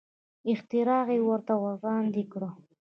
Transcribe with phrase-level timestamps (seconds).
[0.51, 2.49] اختراع یې ورته وړاندې کړه.